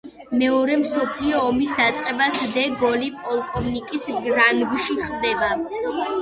[0.41, 5.53] მეორე მსოფლიო ომის დაწყებას დე გოლი პოლკოვნიკის რანგში ხვდება.